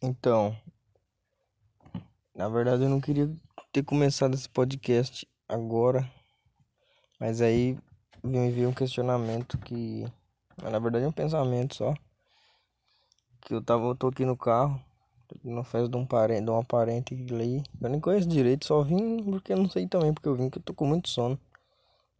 [0.00, 0.56] Então,
[2.32, 3.28] na verdade eu não queria
[3.72, 6.08] ter começado esse podcast agora,
[7.18, 7.76] mas aí
[8.22, 10.06] me veio um questionamento que,
[10.62, 11.94] na verdade é um pensamento só,
[13.40, 14.80] que eu tava, eu tô aqui no carro,
[15.42, 19.20] na festa de um parente, de uma parente ali, eu nem conheço direito, só vim
[19.24, 21.36] porque eu não sei também, porque eu vim que eu tô com muito sono.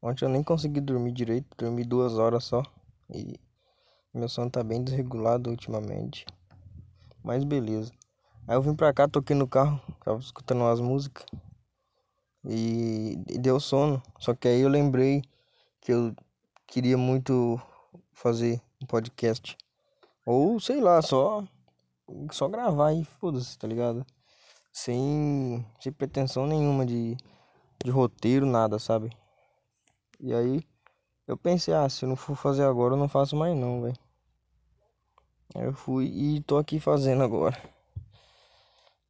[0.03, 2.61] Ontem eu nem consegui dormir direito, dormi duas horas só,
[3.09, 3.39] e
[4.13, 6.27] meu sono tá bem desregulado ultimamente.
[7.29, 7.93] Mas beleza.
[8.47, 11.27] Aí eu vim pra cá, toquei no carro, tava escutando umas músicas.
[12.43, 14.03] E, deu sono.
[14.19, 15.21] Só que aí eu lembrei
[15.79, 16.17] que eu
[16.67, 17.61] queria muito
[18.15, 19.59] fazer um podcast.
[20.25, 21.45] Ou sei lá, só
[22.33, 24.07] só gravar e foda-se, tá ligado?
[24.73, 27.15] Sem, sem pretensão nenhuma de,
[27.85, 29.15] de roteiro, nada, sabe?
[30.19, 30.65] E aí
[31.27, 34.08] eu pensei, ah, se eu não for fazer agora, eu não faço mais não, velho.
[35.55, 37.57] Eu fui e tô aqui fazendo agora.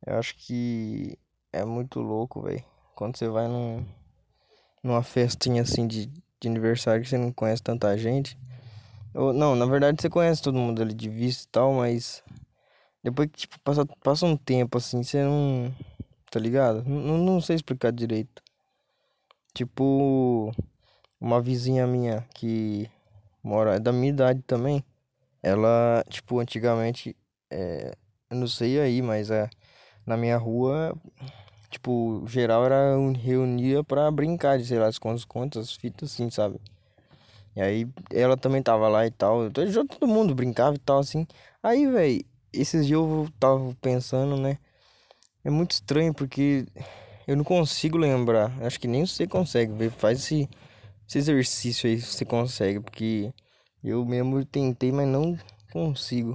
[0.07, 1.19] Eu acho que
[1.53, 2.65] é muito louco, velho.
[2.95, 3.85] Quando você vai num,
[4.83, 8.39] numa festinha assim de, de aniversário que você não conhece tanta gente.
[9.15, 12.23] Ou, não, na verdade você conhece todo mundo ali de vista e tal, mas
[13.03, 15.75] depois que tipo, passa, passa um tempo assim, você não.
[16.31, 16.85] Tá ligado?
[16.85, 18.43] Não, não sei explicar direito.
[19.55, 20.53] Tipo,
[21.21, 22.89] uma vizinha minha que
[23.43, 24.85] mora é da minha idade também.
[25.43, 27.17] Ela, tipo, antigamente,
[27.51, 27.93] é,
[28.31, 29.49] eu não sei aí, mas é,
[30.07, 30.97] na minha rua,
[31.71, 36.61] tipo, geral era reunia pra brincar de, sei lá, esconde contas, fitas assim, sabe?
[37.57, 41.27] E aí ela também tava lá e tal, todo mundo brincava e tal, assim.
[41.63, 44.59] Aí, velho, esses dias eu tava pensando, né?
[45.45, 46.67] É muito estranho porque
[47.27, 48.53] eu não consigo lembrar.
[48.63, 49.91] Acho que nem você consegue ver.
[49.91, 50.49] Faz esse,
[51.09, 53.33] esse exercício aí se você consegue, porque
[53.83, 55.39] eu mesmo tentei, mas não
[55.73, 56.35] consigo.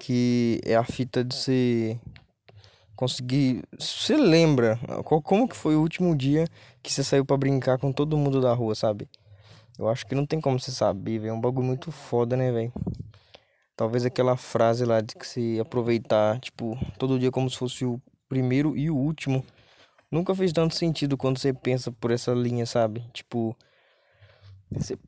[0.00, 2.00] Que é a fita de você
[2.96, 3.62] conseguir.
[3.78, 6.46] Você lembra como que foi o último dia
[6.82, 9.08] que você saiu para brincar com todo mundo da rua, sabe?
[9.78, 11.30] Eu acho que não tem como você saber, velho.
[11.30, 12.72] É um bagulho muito foda, né, velho?
[13.74, 18.00] Talvez aquela frase lá de que se aproveitar, tipo, todo dia como se fosse o
[18.28, 19.44] primeiro e o último.
[20.10, 23.02] Nunca fez tanto sentido quando você pensa por essa linha, sabe?
[23.12, 23.56] Tipo,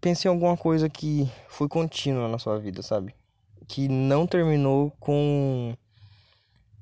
[0.00, 3.14] pensa em alguma coisa que foi contínua na sua vida, sabe?
[3.66, 5.74] Que não terminou com.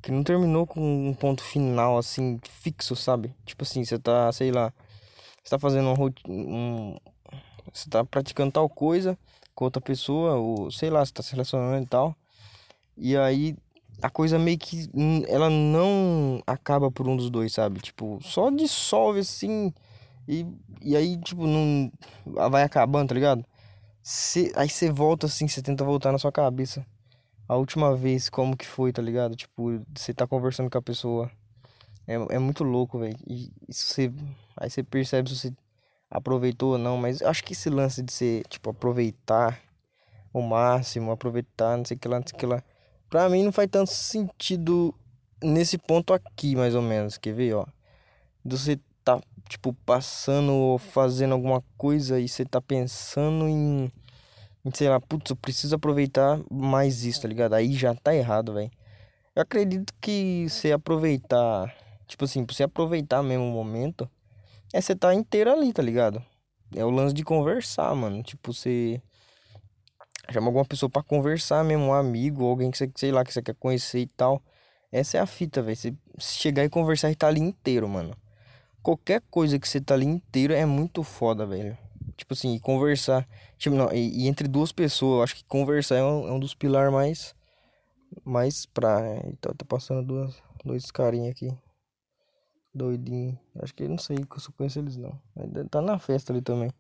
[0.03, 3.35] Que não terminou com um ponto final, assim, fixo, sabe?
[3.45, 4.73] Tipo assim, você tá, sei lá.
[5.43, 6.13] Você tá fazendo um.
[6.29, 6.97] um
[7.73, 9.17] você tá praticando tal coisa
[9.55, 12.17] com outra pessoa, ou sei lá, você tá se relacionando e tal.
[12.97, 13.57] E aí
[14.03, 14.89] a coisa meio que.
[15.29, 17.81] Ela não acaba por um dos dois, sabe?
[17.81, 19.73] Tipo, só dissolve assim
[20.29, 20.47] e,
[20.81, 21.91] e aí, tipo, não.
[22.51, 23.45] Vai acabando, tá ligado?
[24.03, 26.85] Cê, aí você volta assim, você tenta voltar na sua cabeça.
[27.49, 29.37] A última vez, como que foi, tá ligado?
[29.37, 31.31] Tipo, você tá conversando com a pessoa.
[32.07, 33.17] É, é muito louco, velho.
[33.27, 34.13] E você.
[34.57, 35.53] Aí você percebe se você
[36.11, 36.97] aproveitou ou não.
[36.97, 39.61] Mas acho que esse lance de você, tipo, aproveitar
[40.33, 42.63] o máximo, aproveitar, não sei o que lá, não sei o que lá.
[43.11, 44.95] Pra mim não faz tanto sentido
[45.43, 47.19] nesse ponto aqui, mais ou menos.
[47.19, 47.67] Quer ver, ó?
[48.45, 48.81] De você
[49.53, 53.93] tipo, passando ou fazendo alguma coisa e você tá pensando em,
[54.65, 57.53] em sei lá, putz, eu preciso aproveitar mais isso, tá ligado?
[57.53, 58.71] Aí já tá errado, velho.
[59.37, 61.75] Eu acredito que você aproveitar,
[62.07, 64.09] tipo assim, você aproveitar mesmo o momento,
[64.73, 66.25] é você tá inteiro ali, tá ligado?
[66.75, 68.23] É o lance de conversar, mano.
[68.23, 69.03] Tipo, você
[70.31, 73.43] chama alguma pessoa para conversar mesmo, um amigo, alguém que você, sei lá, que você
[73.43, 74.43] quer conhecer e tal.
[74.91, 75.77] Essa é a fita, velho.
[75.77, 78.17] Você chegar e conversar e tá ali inteiro, mano
[78.83, 81.77] qualquer coisa que você tá ali inteiro é muito foda, velho.
[82.17, 83.27] Tipo assim, conversar.
[83.57, 86.41] Tipo, não, e, e entre duas pessoas, eu acho que conversar é um, é um
[86.41, 87.35] dos pilares mais.
[88.25, 89.01] Mais pra.
[89.27, 91.49] Então, tá passando duas, dois carinha aqui.
[92.75, 93.39] Doidinho.
[93.61, 95.19] Acho que não sei que eu conheço eles não.
[95.71, 96.71] Tá na festa ali também.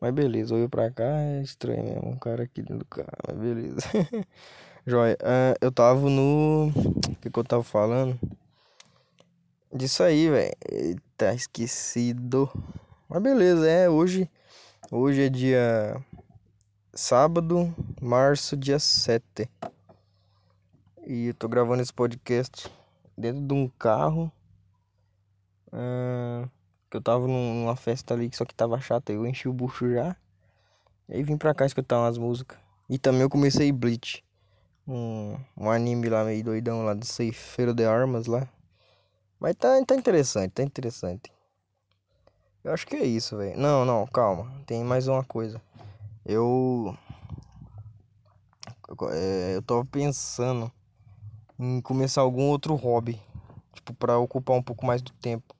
[0.00, 2.10] Mas beleza, olho pra cá é estranho mesmo.
[2.10, 3.80] Um cara aqui dentro do carro, mas beleza.
[4.86, 6.68] Joia, uh, eu tava no.
[6.68, 8.18] O que, que eu tava falando?
[9.72, 11.00] Disso aí, velho.
[11.16, 12.50] Tá esquecido.
[13.08, 14.28] Mas beleza, é hoje.
[14.90, 16.04] Hoje é dia
[16.92, 19.48] sábado, março, dia 7.
[21.06, 22.68] E eu tô gravando esse podcast
[23.16, 24.32] dentro de um carro.
[26.90, 29.10] Que eu tava numa festa ali, só que tava chato.
[29.10, 30.16] Eu enchi o bucho já.
[31.08, 32.58] E aí vim pra cá escutar umas músicas.
[32.88, 34.24] E também eu comecei Bleach.
[34.88, 38.48] Um, um anime lá meio doidão lá do Ceifeiro de Armas lá.
[39.40, 41.32] Mas tá, tá interessante, tá interessante.
[42.62, 43.58] Eu acho que é isso, velho.
[43.58, 44.52] Não, não, calma.
[44.66, 45.60] Tem mais uma coisa.
[46.26, 46.94] Eu.
[49.12, 50.70] É, eu tava pensando
[51.58, 53.18] em começar algum outro hobby,
[53.72, 55.54] tipo, para ocupar um pouco mais do tempo.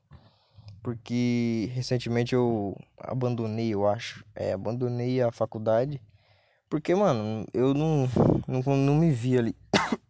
[0.82, 6.02] Porque recentemente eu abandonei, eu acho, é, abandonei a faculdade.
[6.68, 8.08] Porque, mano, eu não,
[8.46, 9.56] não, não me via ali.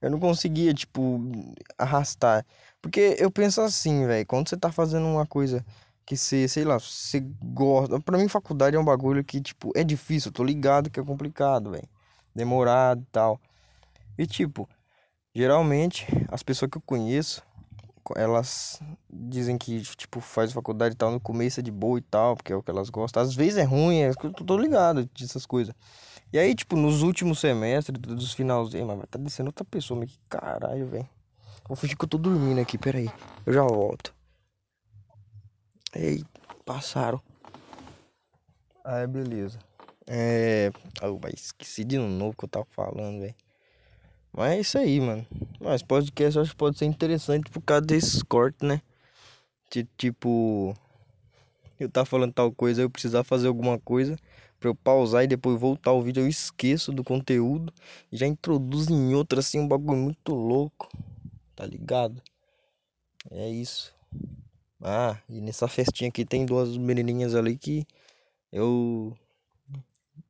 [0.00, 1.20] eu não conseguia, tipo,
[1.76, 2.44] arrastar.
[2.80, 5.64] Porque eu penso assim, velho, quando você tá fazendo uma coisa
[6.06, 8.00] que você, sei lá, você gosta.
[8.00, 11.72] Pra mim, faculdade é um bagulho que, tipo, é difícil, tô ligado que é complicado,
[11.72, 11.88] velho.
[12.34, 13.40] Demorado e tal.
[14.16, 14.68] E, tipo,
[15.34, 17.42] geralmente, as pessoas que eu conheço,
[18.16, 22.36] elas dizem que, tipo, faz faculdade e tal, no começo é de boa e tal,
[22.36, 23.22] porque é o que elas gostam.
[23.22, 25.74] Às vezes é ruim, é, eu tô ligado dessas coisas.
[26.32, 30.18] E aí, tipo, nos últimos semestres, dos finalzinhos, mas tá descendo outra pessoa, mas que
[30.28, 31.08] caralho, velho.
[31.66, 33.10] Vou fingir que eu tô dormindo aqui, peraí.
[33.44, 34.14] Eu já volto.
[35.94, 36.24] Ei,
[36.64, 37.20] passaram.
[38.84, 39.58] Aí, beleza.
[40.06, 40.70] É.
[41.02, 43.34] Oh, esqueci de novo que eu tava falando, velho.
[44.32, 45.26] Mas é isso aí, mano.
[45.60, 48.80] Mas podcast eu acho que pode ser interessante por causa desses cortes, né?
[49.96, 50.74] Tipo,
[51.78, 54.16] eu tava falando tal coisa, eu precisar fazer alguma coisa
[54.60, 57.72] pra eu pausar e depois voltar o vídeo, eu esqueço do conteúdo
[58.10, 60.88] e já introduzo em outra assim, um bagulho muito louco,
[61.54, 62.22] tá ligado?
[63.30, 63.94] É isso.
[64.80, 67.84] Ah, e nessa festinha aqui tem duas menininhas ali que
[68.52, 69.16] eu.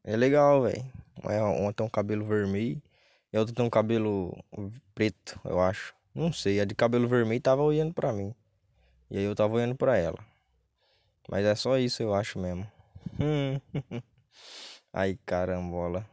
[0.03, 0.85] É legal, velho.
[1.23, 2.81] Uma tem um cabelo vermelho
[3.33, 4.37] e a outra tem um cabelo
[4.95, 5.95] preto, eu acho.
[6.15, 8.35] Não sei, a de cabelo vermelho tava olhando pra mim.
[9.11, 10.19] E aí eu tava olhando pra ela.
[11.29, 12.67] Mas é só isso, eu acho mesmo.
[14.93, 16.07] Ai, carambola.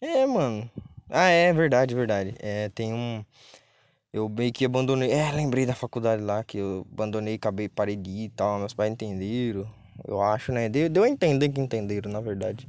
[0.00, 0.70] É, mano.
[1.10, 2.34] Ah, é verdade, verdade.
[2.38, 3.24] É, tem um.
[4.12, 5.10] Eu meio que abandonei.
[5.10, 8.58] É, lembrei da faculdade lá que eu abandonei, acabei, parei de ir e tal.
[8.58, 9.68] Meus pais entenderam.
[10.06, 10.68] Eu acho, né?
[10.68, 12.68] Deu, deu a entender que entenderam, na verdade.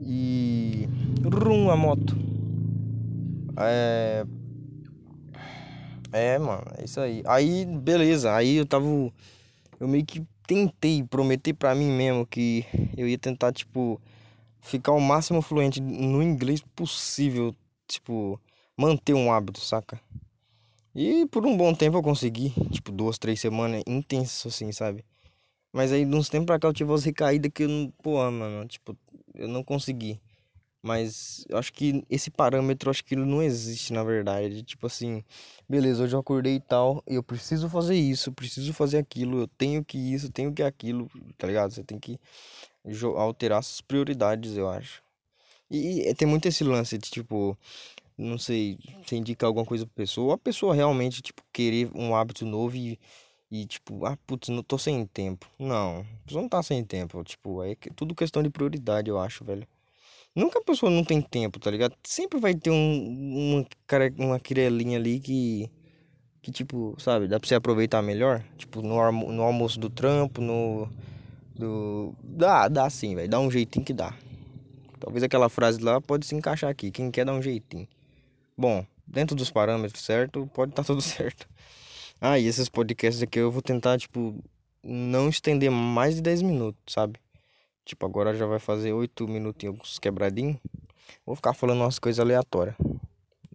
[0.00, 0.88] E.
[1.24, 2.16] Rum a moto.
[3.56, 4.24] É.
[6.12, 7.22] É, mano, é isso aí.
[7.26, 8.34] Aí, beleza.
[8.34, 8.86] Aí eu tava.
[9.78, 12.64] Eu meio que tentei prometer para mim mesmo que
[12.96, 14.00] eu ia tentar, tipo,
[14.60, 17.54] ficar o máximo fluente no inglês possível.
[17.88, 18.40] Tipo,
[18.76, 20.00] manter um hábito, saca?
[20.94, 25.04] E por um bom tempo eu consegui, tipo, duas, três semanas intenso assim, sabe?
[25.72, 27.92] Mas aí, de uns tempos pra cá, eu tive umas recaídas que eu não.
[28.02, 28.96] Pô, mano, tipo,
[29.36, 30.20] eu não consegui.
[30.82, 34.62] Mas eu acho que esse parâmetro, acho que não existe na verdade.
[34.62, 35.24] Tipo assim,
[35.68, 39.84] beleza, hoje eu acordei e tal, eu preciso fazer isso, preciso fazer aquilo, eu tenho
[39.84, 41.72] que isso, tenho que aquilo, tá ligado?
[41.72, 42.20] Você tem que
[43.16, 45.02] alterar suas prioridades, eu acho.
[45.70, 47.58] E, e tem muito esse lance de tipo,
[48.16, 52.14] não sei, você indica alguma coisa pra pessoa, ou a pessoa realmente, tipo, querer um
[52.14, 52.98] hábito novo e,
[53.50, 55.46] e tipo, ah, putz, não tô sem tempo.
[55.58, 59.44] Não, a pessoa não tá sem tempo, tipo, é tudo questão de prioridade, eu acho,
[59.44, 59.66] velho.
[60.34, 61.96] Nunca a pessoa não tem tempo, tá ligado?
[62.04, 63.66] Sempre vai ter um, uma,
[64.18, 65.70] uma quirelinha ali que,
[66.42, 68.44] que, tipo, sabe, dá pra você aproveitar melhor.
[68.58, 70.88] Tipo, no, almo no almoço do trampo, no.
[71.54, 72.14] Do...
[72.22, 73.30] Dá, dá sim, velho.
[73.30, 74.14] Dá um jeitinho que dá.
[75.00, 76.90] Talvez aquela frase lá pode se encaixar aqui.
[76.90, 77.88] Quem quer dar um jeitinho.
[78.58, 81.48] Bom, dentro dos parâmetros certo, pode estar tá tudo certo.
[82.20, 84.42] Ah, e esses podcasts aqui eu vou tentar, tipo,
[84.82, 87.20] não estender mais de 10 minutos, sabe?
[87.84, 90.58] Tipo, agora já vai fazer 8 minutinhos quebradinho.
[91.24, 92.74] Vou ficar falando umas coisas aleatórias.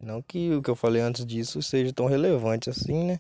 [0.02, 3.20] Não que o que eu falei antes disso seja tão relevante assim, né?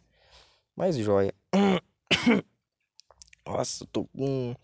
[0.75, 1.33] Mas joia.
[3.45, 4.55] Nossa, eu tô com.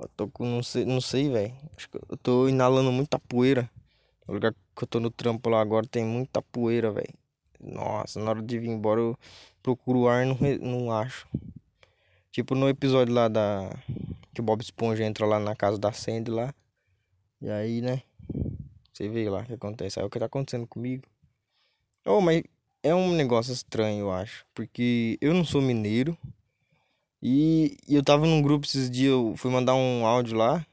[0.00, 0.44] Eu tô com.
[0.46, 1.54] Não sei, não sei velho.
[1.76, 3.70] Acho que eu tô inalando muita poeira.
[4.26, 7.14] O lugar que eu tô no trampo lá agora tem muita poeira, velho.
[7.60, 9.16] Nossa, na hora de vir embora eu
[9.62, 11.26] procuro ar e não, não acho.
[12.30, 13.70] Tipo no episódio lá da
[14.32, 16.54] que o Bob Esponja entra lá na casa da Sandy lá.
[17.40, 18.02] E aí, né?
[18.92, 19.98] Você vê lá o que acontece.
[19.98, 21.04] Aí o que tá acontecendo comigo.
[22.04, 22.42] Oh, mas
[22.82, 24.46] é um negócio estranho, eu acho.
[24.54, 26.16] Porque eu não sou mineiro.
[27.22, 30.64] E, e eu tava num grupo esses dias, eu fui mandar um áudio lá.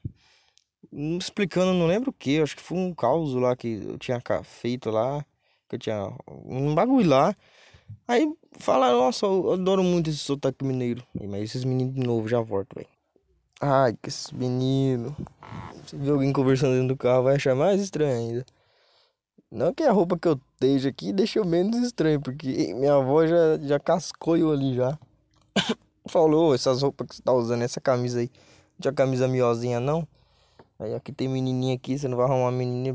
[0.92, 2.40] Explicando, não lembro o que.
[2.40, 5.24] Acho que foi um caos lá que eu tinha feito lá.
[5.68, 7.34] Que eu tinha um bagulho lá.
[8.08, 11.02] Aí falaram, nossa, eu adoro muito esse sotaque mineiro.
[11.14, 12.88] Mas esses meninos de novo já voltam, velho.
[13.60, 15.16] Ai, que esse menino.
[15.86, 18.46] Se ver alguém conversando dentro do carro, vai achar mais estranho ainda.
[19.50, 23.58] Não que a roupa que eu esteja aqui deixa menos estranho, porque minha avó já,
[23.62, 24.98] já cascou eu ali já.
[26.08, 28.30] Falou, essas roupas que você tá usando, essa camisa aí.
[28.74, 30.06] Não tinha camisa miozinha não?
[30.78, 32.94] Aí aqui tem menininha aqui, você não vai arrumar uma menininha.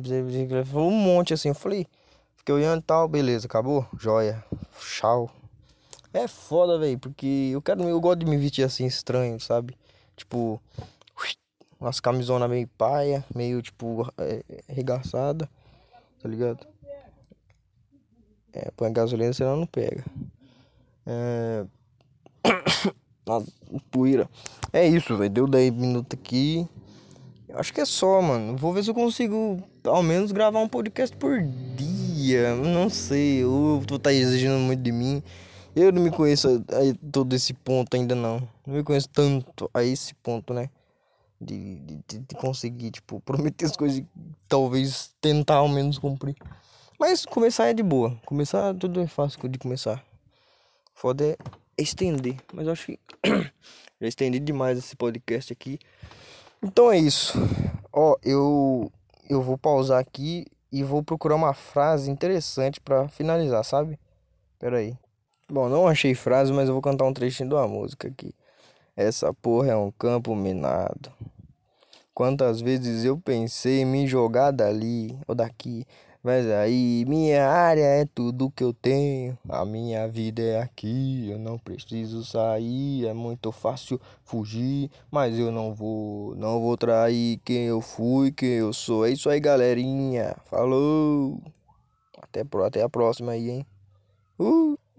[0.66, 1.88] Falou um monte assim, eu falei.
[2.41, 3.86] Fiquei olhando e tal, beleza, acabou?
[4.00, 4.43] Joia.
[4.79, 5.29] Tchau.
[6.12, 9.77] É foda, velho, porque eu quero, eu gosto de me vestir assim estranho, sabe?
[10.17, 10.60] Tipo,
[11.79, 15.48] umas camisonas meio paia, meio tipo é, arregaçada,
[16.19, 16.65] tá ligado?
[18.53, 20.03] É, põe gasolina, senão não pega.
[21.05, 21.63] É...
[23.91, 24.27] poeira.
[24.74, 25.29] É isso, velho.
[25.29, 26.67] Deu 10 minutos aqui.
[27.53, 28.57] Acho que é só, mano.
[28.57, 31.90] Vou ver se eu consigo ao menos gravar um podcast por dia.
[32.63, 33.44] Não sei.
[33.46, 35.24] Ou tu tá exigindo muito de mim.
[35.75, 38.48] Eu não me conheço a todo esse ponto ainda não.
[38.66, 40.70] Não me conheço tanto a esse ponto, né?
[41.40, 44.06] De, de, de conseguir, tipo, prometer as coisas e
[44.48, 46.36] talvez tentar ao menos cumprir.
[47.00, 48.16] Mas começar é de boa.
[48.25, 50.04] Começar tudo é fácil de começar.
[50.94, 51.38] Foda é
[51.78, 52.38] estender.
[52.54, 53.00] Mas eu acho que
[54.00, 55.80] já estendi demais esse podcast aqui.
[56.62, 57.34] Então é isso.
[57.92, 58.92] Ó, eu
[59.28, 64.00] eu vou pausar aqui e vou procurar uma frase interessante para finalizar, sabe?
[64.58, 64.96] Pera aí.
[65.50, 68.34] Bom, não achei frase, mas eu vou cantar um trechinho de uma música aqui.
[68.96, 71.12] Essa porra é um campo minado.
[72.13, 75.86] Quantas vezes eu pensei em me jogar dali ou daqui,
[76.24, 79.38] mas aí minha área é tudo que eu tenho.
[79.50, 85.51] A minha vida é aqui, eu não preciso sair, é muito fácil fugir, mas eu
[85.51, 89.06] não vou, não vou trair quem eu fui, quem eu sou.
[89.06, 90.36] É isso aí, galerinha.
[90.46, 91.42] Falou.
[92.22, 93.66] Até, até a próxima aí, hein?
[94.40, 94.81] Uh!